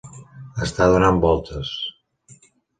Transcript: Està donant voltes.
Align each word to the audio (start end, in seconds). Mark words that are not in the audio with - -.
Està 0.67 0.87
donant 0.95 1.21
voltes. 1.27 1.77